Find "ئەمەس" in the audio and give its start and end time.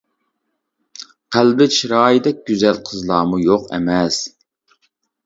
3.79-4.19